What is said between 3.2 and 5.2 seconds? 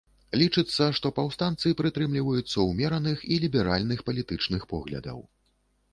і ліберальных палітычных поглядаў.